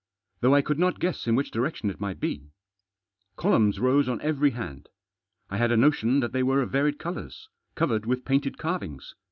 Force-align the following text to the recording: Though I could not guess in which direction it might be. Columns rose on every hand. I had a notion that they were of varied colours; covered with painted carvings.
Though 0.39 0.55
I 0.55 0.63
could 0.63 0.79
not 0.79 0.99
guess 0.99 1.27
in 1.27 1.35
which 1.35 1.51
direction 1.51 1.91
it 1.91 1.99
might 1.99 2.19
be. 2.19 2.47
Columns 3.35 3.79
rose 3.79 4.09
on 4.09 4.19
every 4.21 4.49
hand. 4.49 4.89
I 5.51 5.57
had 5.57 5.71
a 5.71 5.77
notion 5.77 6.21
that 6.21 6.31
they 6.31 6.41
were 6.41 6.63
of 6.63 6.71
varied 6.71 6.97
colours; 6.97 7.49
covered 7.75 8.07
with 8.07 8.25
painted 8.25 8.57
carvings. 8.57 9.13